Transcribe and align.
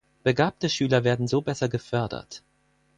Begabte 0.23 0.67
Schüler 0.67 1.03
werden 1.03 1.27
so 1.27 1.41
besser 1.43 1.69
gefördert. 1.69 2.41